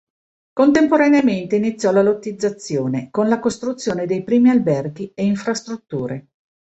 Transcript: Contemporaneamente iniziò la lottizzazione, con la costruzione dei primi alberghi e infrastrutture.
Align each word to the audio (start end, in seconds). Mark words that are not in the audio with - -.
Contemporaneamente 0.51 1.57
iniziò 1.57 1.91
la 1.91 2.01
lottizzazione, 2.01 3.09
con 3.11 3.27
la 3.27 3.37
costruzione 3.37 4.07
dei 4.07 4.23
primi 4.23 4.49
alberghi 4.49 5.11
e 5.13 5.23
infrastrutture. 5.23 6.29